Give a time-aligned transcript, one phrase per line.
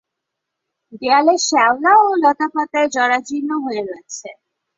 [0.93, 4.27] দেয়ালে শ্যাওলা ও লতাপাতায় জরাজীর্ণ হয়ে রয়েছে।